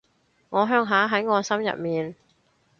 [0.49, 2.15] 我鄉下喺我心入面